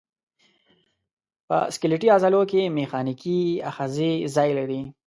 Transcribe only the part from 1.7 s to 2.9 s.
سکلیټي عضلو کې